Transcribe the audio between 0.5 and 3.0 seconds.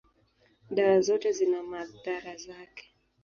dawa zote zina madhara yake.